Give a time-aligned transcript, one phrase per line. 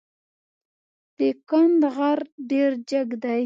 [1.17, 1.19] د
[1.49, 2.19] کند غر
[2.49, 3.39] ډېر جګ دی.